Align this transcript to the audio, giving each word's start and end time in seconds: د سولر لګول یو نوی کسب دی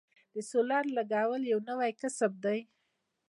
د 0.33 0.35
سولر 0.49 0.83
لګول 0.97 1.41
یو 1.51 1.59
نوی 1.69 1.91
کسب 2.01 2.31
دی 2.43 2.59